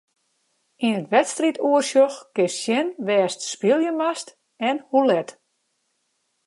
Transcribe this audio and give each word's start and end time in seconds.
Yn 0.87 0.93
it 1.01 1.07
wedstriidoersjoch 1.13 2.17
kinst 2.35 2.59
sjen 2.63 2.87
wêr'tst 3.05 3.41
spylje 3.53 3.91
moatst 3.99 4.29
en 4.69 4.77
hoe 4.87 5.05
let. 5.09 5.29